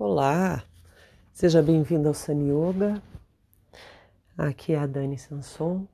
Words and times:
Olá, 0.00 0.64
seja 1.32 1.60
bem-vindo 1.60 2.06
ao 2.06 2.14
Sun 2.14 2.46
Yoga. 2.46 3.02
Aqui 4.36 4.72
é 4.72 4.78
a 4.78 4.86
Dani 4.86 5.18
Sanson 5.18 5.88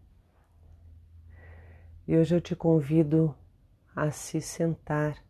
e 2.06 2.14
hoje 2.14 2.35
eu 2.35 2.40
te 2.43 2.54
convido 2.54 3.35
a 3.96 4.11
se 4.11 4.43
sentar, 4.43 5.25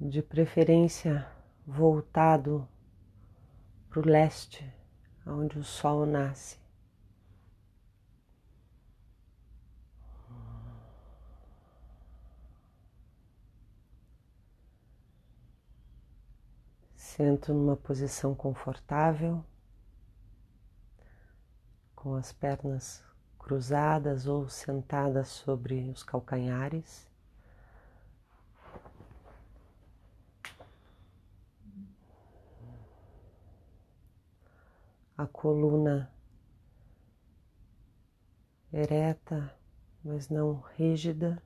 de 0.00 0.22
preferência 0.22 1.26
voltado 1.66 2.68
para 3.90 3.98
o 3.98 4.08
leste, 4.08 4.72
onde 5.26 5.58
o 5.58 5.64
sol 5.64 6.06
nasce. 6.06 6.57
Sento 17.18 17.52
numa 17.52 17.76
posição 17.76 18.32
confortável, 18.32 19.44
com 21.96 22.14
as 22.14 22.32
pernas 22.32 23.04
cruzadas 23.36 24.28
ou 24.28 24.48
sentadas 24.48 25.26
sobre 25.26 25.90
os 25.90 26.04
calcanhares. 26.04 27.10
A 35.16 35.26
coluna 35.26 36.14
ereta, 38.72 39.52
mas 40.04 40.28
não 40.28 40.60
rígida. 40.76 41.42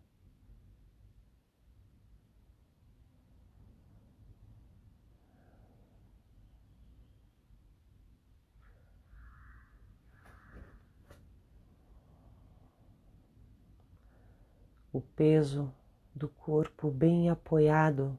O 14.93 15.01
peso 15.01 15.73
do 16.15 16.29
corpo 16.29 16.91
bem 16.91 17.31
apoiado 17.31 18.19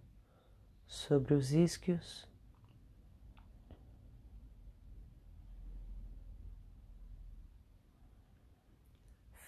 sobre 0.87 1.33
os 1.33 1.51
isquios. 1.53 2.27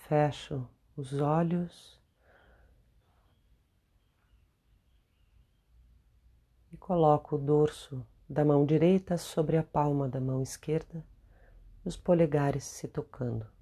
Fecho 0.08 0.68
os 0.96 1.14
olhos 1.14 2.00
e 6.72 6.78
coloco 6.78 7.36
o 7.36 7.40
dorso 7.40 8.06
da 8.30 8.46
mão 8.46 8.66
direita 8.66 9.18
sobre 9.18 9.58
a 9.58 9.64
palma 9.64 10.08
da 10.08 10.20
mão 10.20 10.44
esquerda, 10.44 11.04
os 11.84 11.98
polegares 11.98 12.64
se 12.64 12.88
tocando. 12.88 13.55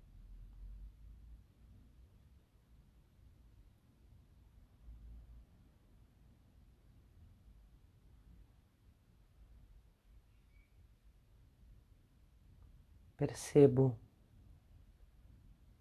Percebo 13.25 13.97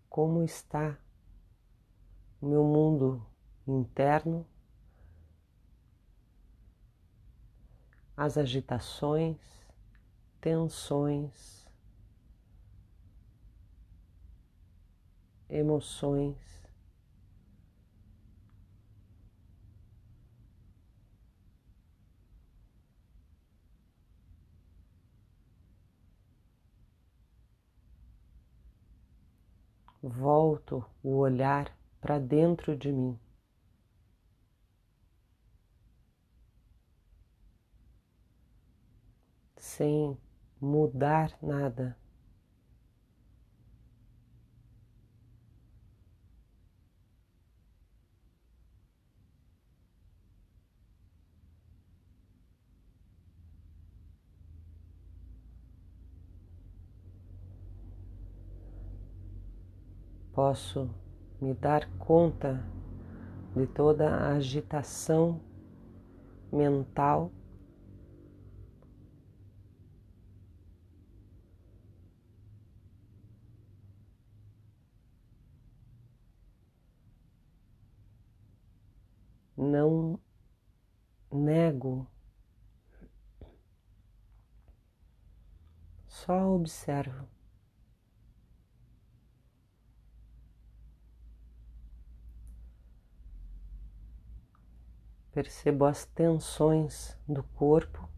como 0.08 0.44
está 0.44 0.96
o 2.40 2.46
meu 2.46 2.62
mundo 2.62 3.26
interno, 3.66 4.46
as 8.16 8.38
agitações, 8.38 9.40
tensões, 10.40 11.66
emoções. 15.48 16.61
Volto 30.72 30.86
o 31.02 31.16
olhar 31.18 31.76
para 32.00 32.18
dentro 32.18 32.76
de 32.76 32.90
mim. 32.90 33.18
Sem 39.56 40.16
mudar 40.60 41.36
nada. 41.42 41.96
Posso 60.32 60.90
me 61.40 61.54
dar 61.54 61.88
conta 61.98 62.64
de 63.54 63.66
toda 63.66 64.08
a 64.08 64.34
agitação 64.34 65.40
mental 66.50 67.30
não 79.56 80.18
nego, 81.30 82.06
só 86.06 86.54
observo. 86.54 87.41
Percebo 95.32 95.86
as 95.86 96.04
tensões 96.04 97.16
do 97.26 97.42
corpo. 97.42 98.08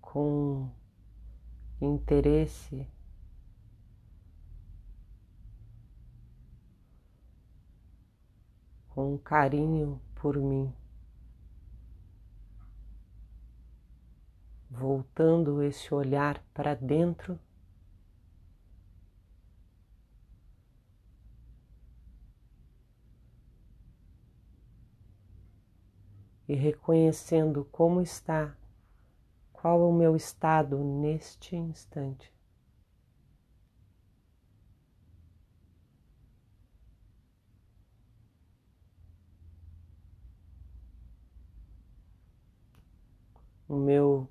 Com 0.00 0.68
interesse 1.80 2.88
com 9.00 9.16
carinho 9.16 10.00
por 10.14 10.36
mim, 10.36 10.74
voltando 14.68 15.62
esse 15.62 15.94
olhar 15.94 16.42
para 16.52 16.74
dentro 16.74 17.38
e 26.50 26.54
reconhecendo 26.56 27.64
como 27.70 28.00
está, 28.00 28.56
qual 29.52 29.82
é 29.82 29.84
o 29.84 29.92
meu 29.92 30.16
estado 30.16 30.76
neste 30.82 31.54
instante. 31.54 32.34
O 43.68 43.76
meu 43.76 44.28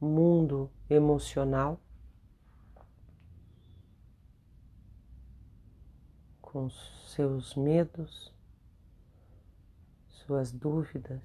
mundo 0.00 0.70
emocional 0.88 1.80
com 6.40 6.70
seus 6.70 7.56
medos, 7.56 8.32
suas 10.22 10.52
dúvidas, 10.52 11.22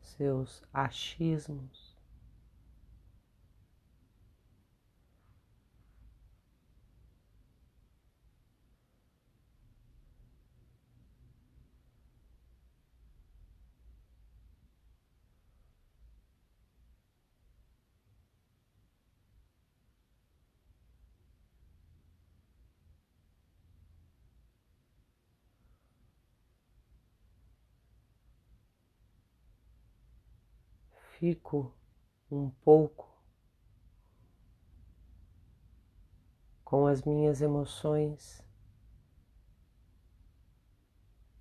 seus 0.00 0.62
achismos. 0.72 1.79
Fico 31.20 31.70
um 32.30 32.48
pouco 32.64 33.06
com 36.64 36.86
as 36.86 37.02
minhas 37.02 37.42
emoções 37.42 38.42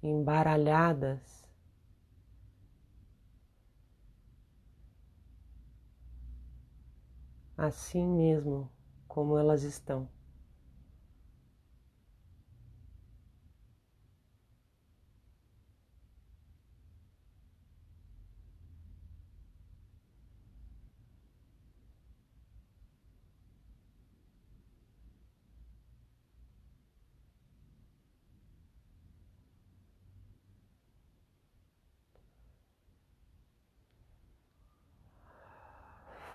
embaralhadas 0.04 1.48
assim 7.58 8.06
mesmo 8.06 8.70
como 9.08 9.38
elas 9.38 9.64
estão. 9.64 10.10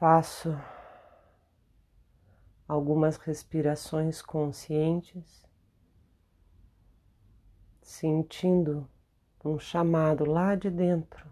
Faço 0.07 0.55
algumas 2.69 3.17
respirações 3.17 4.21
conscientes, 4.21 5.49
sentindo 7.81 8.87
um 9.43 9.59
chamado 9.59 10.27
lá 10.27 10.57
de 10.57 10.69
dentro, 10.71 11.27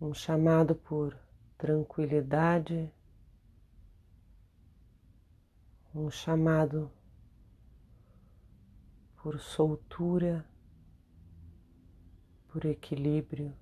um 0.00 0.14
chamado 0.14 0.76
por 0.76 1.18
tranquilidade, 1.58 2.88
um 5.92 6.08
chamado 6.12 6.88
por 9.16 9.40
soltura, 9.40 10.48
por 12.46 12.64
equilíbrio, 12.64 13.52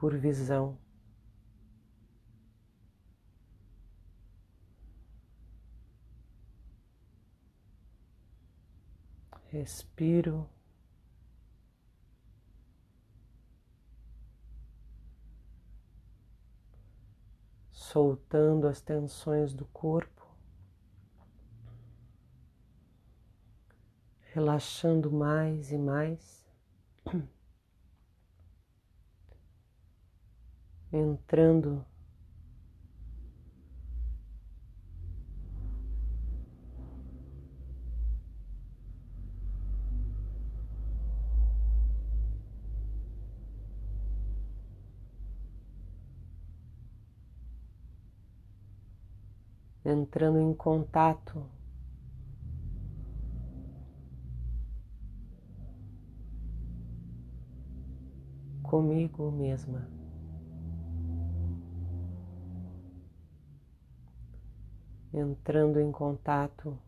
por 0.00 0.16
visão. 0.16 0.78
Respiro. 9.48 10.48
Soltando 17.70 18.68
as 18.68 18.80
tensões 18.80 19.52
do 19.52 19.66
corpo, 19.66 20.24
relaxando 24.32 25.10
mais 25.10 25.72
e 25.72 25.76
mais, 25.76 26.48
entrando 30.92 31.84
entrando 49.84 50.38
em 50.40 50.54
contato 50.54 51.48
comigo 58.62 59.30
mesma. 59.32 59.99
Entrando 65.12 65.80
em 65.80 65.90
contato 65.90 66.78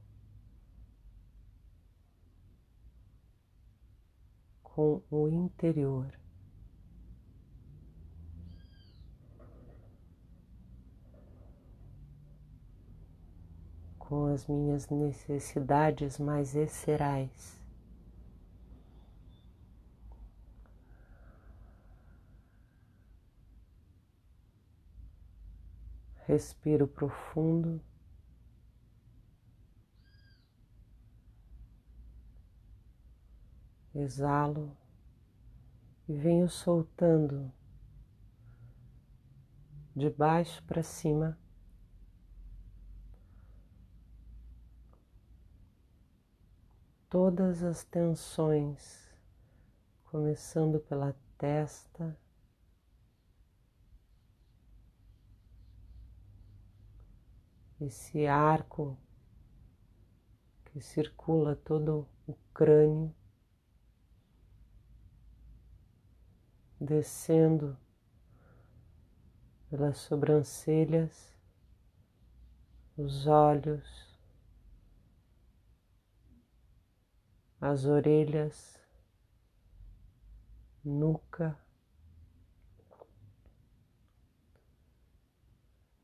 com 4.63 5.03
o 5.11 5.29
interior. 5.29 6.23
com 14.13 14.27
as 14.27 14.47
minhas 14.47 14.91
necessidades 14.91 16.19
mais 16.19 16.53
viscerais. 16.53 17.59
Respiro 26.27 26.87
profundo. 26.87 27.81
Exalo 34.03 34.77
e 36.09 36.13
venho 36.13 36.49
soltando 36.49 37.53
de 39.95 40.11
baixo 40.11 40.61
para 40.65 40.83
cima. 40.83 41.39
Todas 47.09 47.63
as 47.63 47.85
tensões, 47.85 49.09
começando 50.07 50.81
pela 50.81 51.15
testa, 51.39 52.19
esse 57.81 58.27
arco 58.27 58.99
que 60.65 60.81
circula 60.81 61.55
todo 61.55 62.09
o 62.27 62.35
crânio, 62.53 63.15
descendo 66.83 67.79
pelas 69.71 69.99
sobrancelhas, 69.99 71.33
os 72.97 73.27
olhos, 73.27 74.19
as 77.61 77.85
orelhas, 77.85 78.81
nuca, 80.85 81.57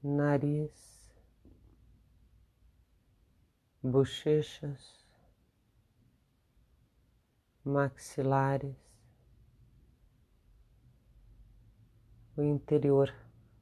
nariz, 0.00 1.12
bochechas, 3.82 5.04
maxilares, 7.64 8.87
o 12.38 12.44
interior 12.44 13.12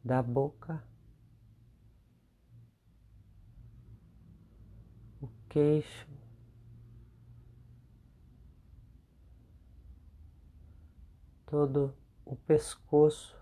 da 0.04 0.22
boca, 0.22 0.84
o 5.18 5.26
queixo, 5.48 6.06
todo 11.46 11.94
o 12.26 12.36
pescoço, 12.36 13.34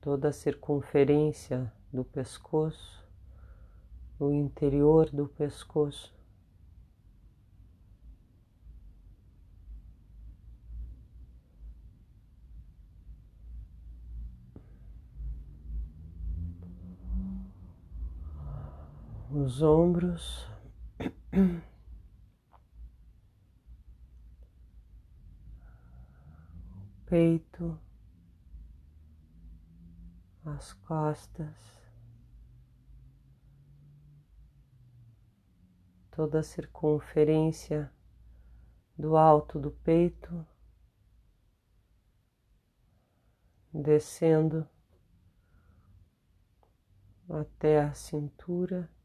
toda 0.00 0.30
a 0.30 0.32
circunferência 0.32 1.70
do 1.92 2.02
pescoço, 2.02 3.06
o 4.18 4.32
interior 4.32 5.10
do 5.10 5.28
pescoço. 5.28 6.15
Os 19.30 19.60
ombros. 19.60 20.48
peito, 27.06 27.78
as 30.44 30.72
costas, 30.72 31.56
toda 36.10 36.40
a 36.40 36.42
circunferência 36.42 37.92
do 38.98 39.16
alto 39.16 39.60
do 39.60 39.70
peito, 39.70 40.46
descendo 43.72 44.68
até 47.28 47.82
a 47.82 47.92
cintura 47.92 48.95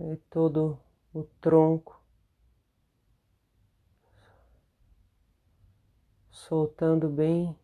e 0.00 0.16
todo 0.30 0.80
o 1.12 1.24
tronco, 1.40 2.00
soltando 6.30 7.08
bem, 7.08 7.54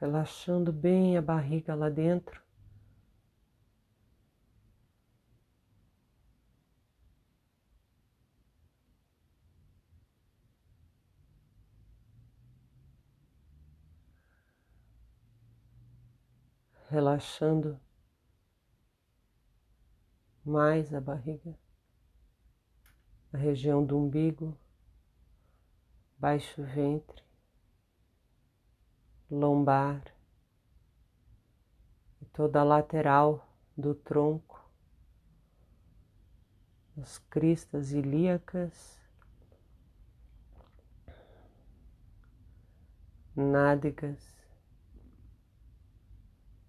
relaxando 0.00 0.72
bem 0.72 1.16
a 1.16 1.22
barriga 1.22 1.74
lá 1.74 1.88
dentro. 1.90 2.44
relaxando 16.90 17.80
mais 20.44 20.92
a 20.92 21.00
barriga, 21.00 21.58
a 23.32 23.38
região 23.38 23.84
do 23.84 23.96
umbigo, 23.98 24.56
baixo 26.18 26.62
ventre, 26.62 27.22
lombar 29.30 30.04
e 32.20 32.26
toda 32.26 32.60
a 32.60 32.64
lateral 32.64 33.48
do 33.76 33.94
tronco, 33.94 34.62
as 36.96 37.18
cristas 37.18 37.92
ilíacas, 37.92 39.00
nádegas, 43.34 44.22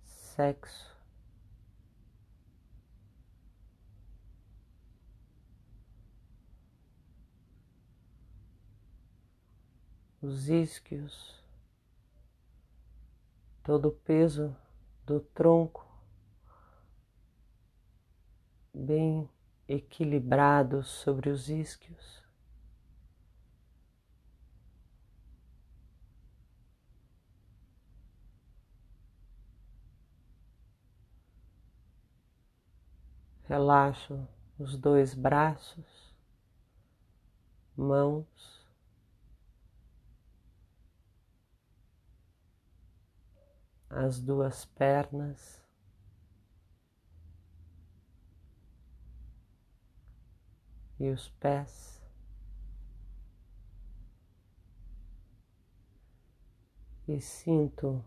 sexo. 0.03 0.94
Os 10.27 10.49
isquios, 10.49 11.39
todo 13.63 13.89
o 13.89 13.91
peso 13.91 14.57
do 15.05 15.19
tronco 15.19 15.85
bem 18.73 19.29
equilibrado 19.67 20.81
sobre 20.81 21.29
os 21.29 21.47
isquios. 21.47 22.23
Relaxo 33.43 34.27
os 34.57 34.75
dois 34.75 35.13
braços, 35.13 36.15
mãos, 37.77 38.64
as 43.95 44.19
duas 44.19 44.65
pernas. 44.65 45.63
E 50.99 51.09
os 51.09 51.29
pés. 51.39 52.01
E 57.07 57.21
sinto 57.21 58.03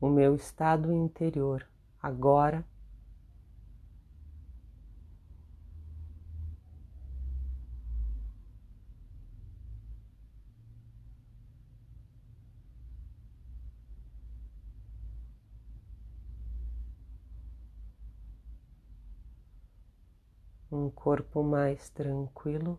o 0.00 0.08
meu 0.08 0.34
estado 0.34 0.92
interior 0.92 1.66
agora. 2.02 2.64
Um 20.72 20.88
corpo 21.00 21.42
mais 21.42 21.88
tranquilo. 21.88 22.78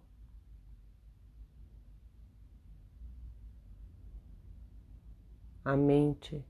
A 5.66 5.76
mente 5.76 6.46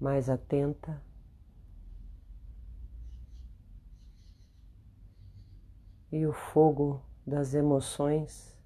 mais 0.00 0.28
atenta. 0.28 1.00
E 6.10 6.26
o 6.26 6.32
fogo 6.32 7.00
das 7.24 7.54
emoções 7.54 8.58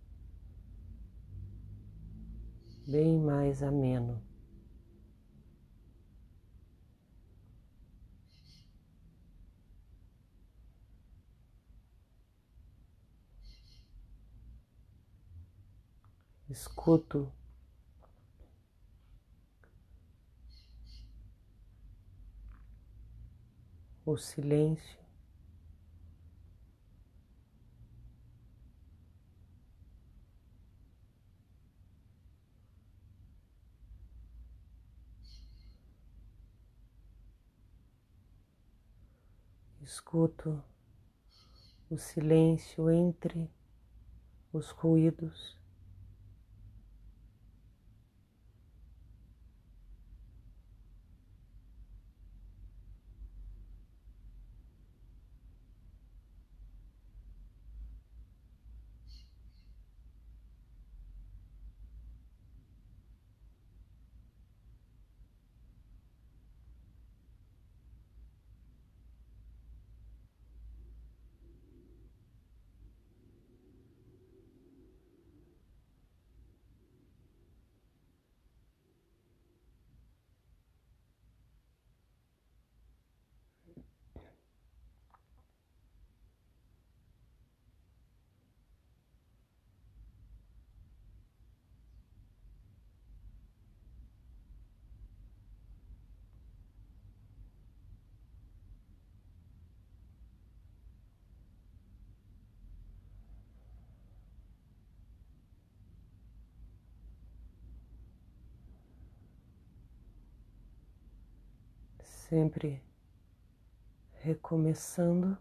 bem 2.86 3.20
mais 3.20 3.62
ameno. 3.62 4.33
Escuto 16.48 17.32
o 24.04 24.16
silêncio. 24.18 25.02
Escuto 39.80 40.62
o 41.88 41.96
silêncio 41.96 42.90
entre 42.90 43.50
os 44.52 44.70
ruídos. 44.70 45.63
Sempre 112.28 112.82
recomeçando. 114.22 115.36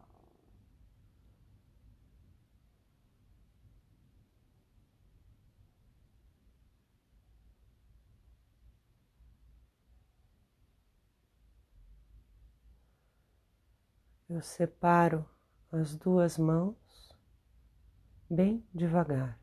Eu 14.29 14.41
separo 14.41 15.25
as 15.71 15.95
duas 15.95 16.37
mãos 16.37 16.75
bem 18.29 18.65
devagar. 18.73 19.39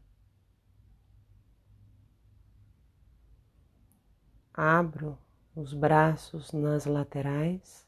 Abro 4.53 5.19
os 5.55 5.75
braços 5.75 6.53
nas 6.53 6.87
laterais, 6.87 7.87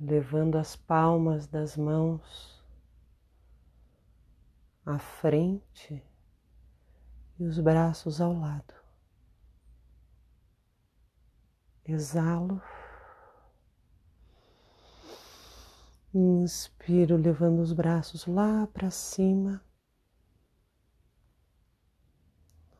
levando 0.00 0.56
as 0.56 0.74
palmas 0.74 1.46
das 1.46 1.76
mãos 1.76 2.64
à 4.84 4.98
frente 4.98 6.02
e 7.38 7.44
os 7.44 7.58
braços 7.58 8.20
ao 8.20 8.32
lado. 8.32 8.74
Exalo. 11.84 12.60
Inspiro, 16.14 17.16
levando 17.16 17.60
os 17.60 17.72
braços 17.72 18.26
lá 18.26 18.66
para 18.66 18.90
cima, 18.90 19.64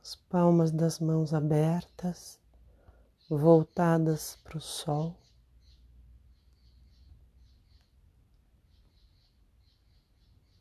as 0.03 0.17
palmas 0.17 0.71
das 0.71 0.99
mãos 0.99 1.33
abertas, 1.33 2.41
voltadas 3.29 4.37
para 4.45 4.59
o 4.59 4.61
sol. 4.61 5.17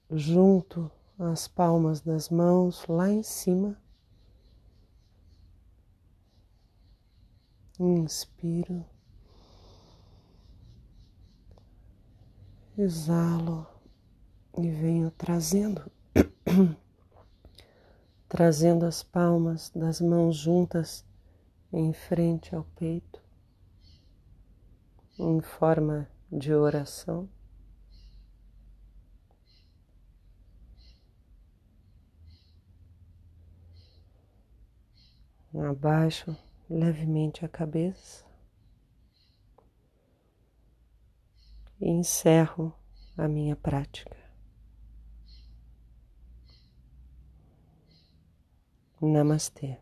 Junto 0.09 0.91
as 1.17 1.47
palmas 1.47 2.01
das 2.01 2.29
mãos 2.29 2.85
lá 2.87 3.09
em 3.09 3.23
cima. 3.23 3.81
Inspiro. 7.79 8.85
exalo 12.77 13.67
e 14.57 14.69
venho 14.69 15.11
trazendo, 15.11 15.89
trazendo 18.31 18.85
as 18.85 19.03
palmas 19.03 19.69
das 19.75 19.99
mãos 19.99 20.37
juntas 20.37 21.05
em 21.73 21.91
frente 21.91 22.55
ao 22.55 22.63
peito, 22.63 23.21
em 25.19 25.41
forma 25.41 26.09
de 26.31 26.53
oração. 26.53 27.27
Abaixo 35.53 36.33
levemente 36.69 37.43
a 37.43 37.49
cabeça. 37.49 38.23
e 41.81 41.89
encerro 41.89 42.71
a 43.17 43.27
minha 43.27 43.55
prática. 43.55 44.20
Namaste. 49.01 49.79